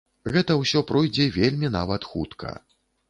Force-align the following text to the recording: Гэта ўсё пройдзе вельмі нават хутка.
Гэта 0.35 0.55
ўсё 0.61 0.81
пройдзе 0.91 1.27
вельмі 1.37 1.73
нават 1.79 2.11
хутка. 2.15 2.59